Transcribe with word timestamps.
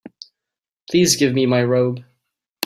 Please 0.89 1.15
give 1.15 1.31
me 1.35 1.45
my 1.45 1.63
robe. 1.63 2.03